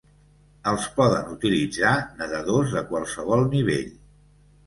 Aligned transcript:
Els 0.69 0.85
poden 0.95 1.27
utilitzar 1.33 1.91
nedadors 2.21 2.73
de 2.77 2.83
qualsevol 2.93 3.45
nivell. 3.53 3.93